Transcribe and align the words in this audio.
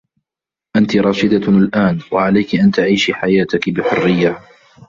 أنتِ 0.77 0.95
راشدة 0.95 1.49
الآن 1.57 1.99
و 2.11 2.17
عليكِ 2.17 2.55
أن 2.55 2.71
تعيشي 2.71 3.13
حياتكِ 3.13 3.69
بحرّيّة. 3.69 4.39